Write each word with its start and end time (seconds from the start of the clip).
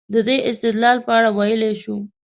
د 0.13 0.15
دې 0.27 0.37
استدلال 0.49 0.97
په 1.05 1.11
اړه 1.17 1.29
ویلای 1.37 1.73
شو. 1.81 1.95